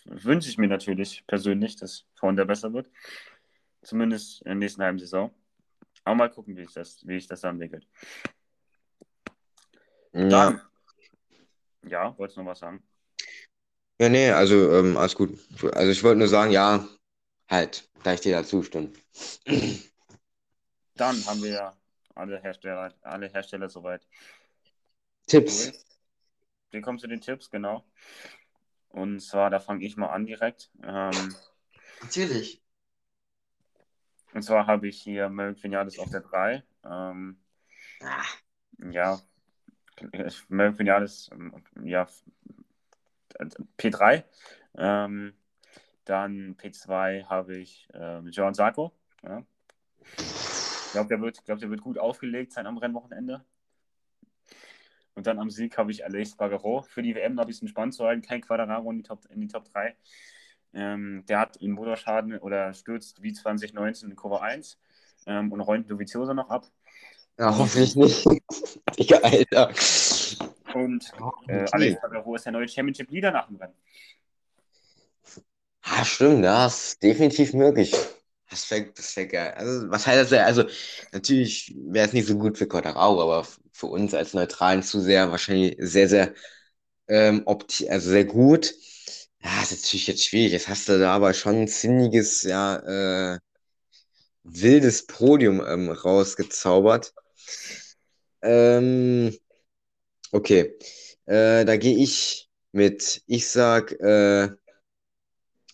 [0.05, 2.89] wünsche ich mir natürlich persönlich, dass Honda besser wird.
[3.83, 5.35] Zumindest in der nächsten halben Saison.
[6.05, 7.89] Aber mal gucken, wie, ich das, wie sich das dann entwickelt.
[10.13, 10.29] Ja.
[10.29, 10.61] Dann,
[11.85, 12.81] ja, wolltest du noch was sagen?
[14.01, 15.37] Ja, nee, also ähm, alles gut.
[15.75, 16.87] Also ich wollte nur sagen, ja,
[17.51, 18.93] halt, da ich dir dazu stimme.
[20.95, 21.77] Dann haben wir
[22.15, 24.07] alle Hersteller, alle Hersteller soweit.
[25.27, 25.73] Tipps.
[26.73, 27.85] Wir kommen zu den Tipps, genau.
[28.89, 30.71] Und zwar, da fange ich mal an direkt.
[30.83, 31.35] Ähm,
[32.03, 32.63] Natürlich.
[34.35, 36.63] und zwar habe ich hier Merrick Vinales auf der 3.
[36.85, 37.39] Ähm,
[38.03, 38.25] Ah,
[38.91, 39.21] ja,
[40.49, 42.09] Merrick Vinales, ähm, ja,
[43.79, 44.25] P3.
[44.77, 45.35] Ähm,
[46.05, 48.93] dann P2 habe ich ähm, John Sarko.
[49.23, 49.45] Ja.
[50.19, 53.45] Ich glaube, der, wird- glaub, der wird gut aufgelegt sein am Rennwochenende.
[55.15, 57.95] Und dann am Sieg habe ich Aleix Bagaro für die WM noch ein bisschen spannend
[57.95, 58.23] zu halten.
[58.23, 59.95] Kein Quadraro in die Top, in die Top 3.
[60.75, 64.79] Ähm, der hat einen Motorschaden oder stürzt wie 2019 in Kurve 1
[65.27, 66.67] ähm, und räumt Dovizioso noch ab.
[67.39, 68.25] Ja, hoffentlich nicht.
[68.99, 69.71] Digga, Alter.
[70.75, 71.13] Und
[71.49, 73.75] äh, Alex Bagaro ist der neue Championship-Leader nach dem Rennen.
[75.83, 77.95] Ah, stimmt, das ist definitiv möglich.
[78.53, 79.55] Das wäre das wär geil.
[79.57, 80.39] Also, was heißt das?
[80.41, 80.65] Also,
[81.13, 85.77] natürlich wäre es nicht so gut für Quadraro, aber für uns als neutralen Zuseher wahrscheinlich
[85.79, 86.35] sehr, sehr,
[87.09, 88.75] ähm, opti also sehr gut.
[89.43, 90.53] Ja, ist natürlich jetzt schwierig.
[90.53, 93.39] Jetzt hast du da aber schon ein sinniges, ja, äh,
[94.45, 97.13] wildes Podium ähm, rausgezaubert.
[98.43, 99.37] Ähm,
[100.33, 100.77] okay.
[101.27, 104.51] Äh, da gehe ich mit, ich sag, äh,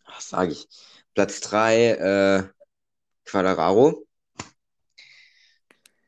[0.07, 0.69] was sage ich?
[1.15, 2.49] Platz 3, äh,
[3.29, 4.07] Quadraro.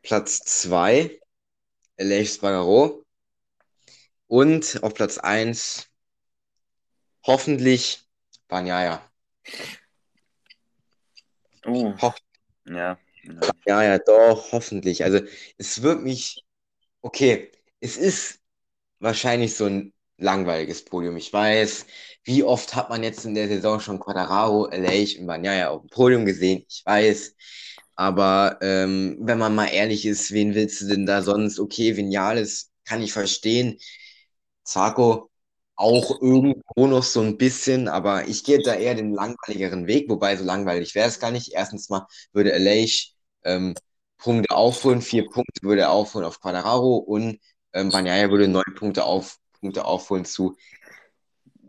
[0.03, 1.21] Platz 2,
[1.99, 3.05] Aleix Spargaro.
[4.27, 5.87] Und auf Platz 1
[7.27, 8.09] hoffentlich
[8.49, 9.03] Banyaya.
[11.67, 11.95] Oh.
[12.01, 12.15] Ho
[12.65, 12.99] Ja.
[13.67, 15.05] ja, ja, doch, hoffentlich.
[15.05, 15.21] Also
[15.59, 16.43] es wird mich,
[17.03, 18.41] okay, es ist
[18.99, 19.93] wahrscheinlich so ein
[20.23, 21.17] langweiliges Podium.
[21.17, 21.87] Ich weiß,
[22.25, 25.91] wie oft hat man jetzt in der Saison schon Quadraro, Aleix und Banyaya auf dem
[25.91, 26.65] Podium gesehen?
[26.69, 27.35] Ich weiß.
[27.97, 31.59] Aber ähm, wenn man mal ehrlich ist, wen willst du denn da sonst?
[31.61, 33.79] Okay, Vinales kann ich verstehen.
[34.65, 35.31] Zarko
[35.77, 40.37] auch irgendwo noch so ein bisschen, aber ich gehe da eher den langweiligeren Weg, wobei
[40.37, 41.53] so langweilig wäre es gar nicht.
[41.55, 43.15] Erstens mal würde Aleix
[43.45, 43.75] ähm,
[44.19, 47.39] Punkte aufholen, vier Punkte würde er aufholen auf Quadraro und
[47.73, 50.57] ähm, Banyaya würde neun Punkte, auf, Punkte aufholen zu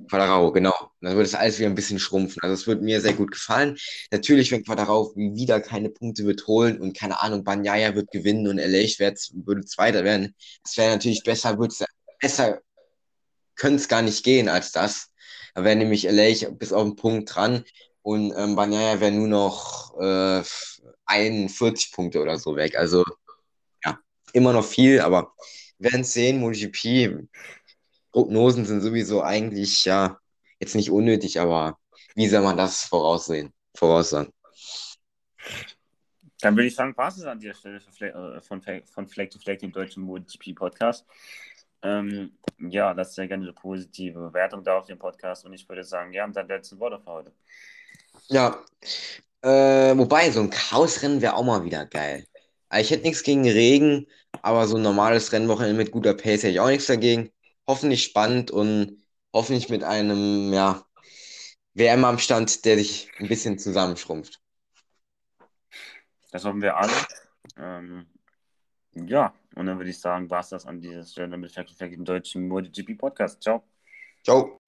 [0.07, 0.73] Quadraro, genau.
[1.01, 2.41] Dann würde es alles wieder ein bisschen schrumpfen.
[2.41, 3.77] Also es würde mir sehr gut gefallen.
[4.11, 8.59] Natürlich, wenn Quadraro wieder keine Punkte wird holen und keine Ahnung, Banyaya wird gewinnen und
[8.59, 11.85] Aleix würde Zweiter werden, das wäre natürlich besser, würde es
[12.19, 12.61] besser
[13.55, 15.09] könnte es gar nicht gehen als das.
[15.53, 17.63] Da wäre nämlich LA bis auf den Punkt dran
[18.01, 20.43] und ähm, Banyaya wäre nur noch äh,
[21.05, 22.75] 41 Punkte oder so weg.
[22.75, 23.03] Also
[23.85, 23.99] ja,
[24.33, 25.33] immer noch viel, aber
[25.77, 26.39] werden es sehen.
[26.39, 27.27] MotoGP,
[28.11, 30.17] Prognosen sind sowieso eigentlich ja
[30.59, 31.77] jetzt nicht unnötig, aber
[32.15, 34.31] wie soll man das voraussehen, voraussagen?
[36.41, 39.71] Dann würde ich sagen, war es an dieser Stelle von, von Flag to Flag, dem
[39.71, 41.05] deutschen MotoGP-Podcast.
[41.83, 45.83] Ähm, ja, lasst sehr gerne eine positive Bewertung da auf dem Podcast und ich würde
[45.83, 47.31] sagen, ja, und dann letzte Worte für heute.
[48.27, 48.63] Ja,
[49.41, 52.25] äh, wobei, so ein Chaosrennen wäre auch mal wieder geil.
[52.77, 54.07] Ich hätte nichts gegen Regen,
[54.41, 57.31] aber so ein normales Rennwochenende mit guter Pace hätte ich auch nichts dagegen.
[57.71, 59.01] Hoffentlich spannend und
[59.31, 60.85] hoffentlich mit einem, ja,
[61.73, 64.41] WM-Abstand, der sich ein bisschen zusammenschrumpft.
[66.31, 66.91] Das hoffen wir alle.
[67.55, 68.07] Ähm,
[68.93, 71.93] ja, und dann würde ich sagen, war es das an dieser Stelle mit Fact Fact
[71.93, 73.41] im deutschen MotoGP Podcast.
[73.41, 73.63] Ciao.
[74.21, 74.59] Ciao.